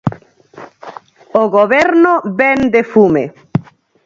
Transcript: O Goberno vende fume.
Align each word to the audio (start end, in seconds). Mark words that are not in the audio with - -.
O 1.41 1.43
Goberno 1.55 2.13
vende 2.39 2.81
fume. 2.91 3.23